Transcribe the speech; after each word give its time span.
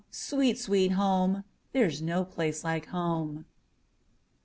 sweet, 0.09 0.57
sweet 0.57 0.93
home! 0.93 1.43
There 1.73 1.87
's 1.87 2.01
no 2.01 2.25
place 2.25 2.63
like 2.63 2.87
home! 2.87 3.45